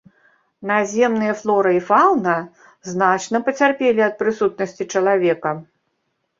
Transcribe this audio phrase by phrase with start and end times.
[0.69, 2.35] Наземныя флора і фаўна
[2.93, 5.57] значна пацярпелі ад прысутнасці чалавека.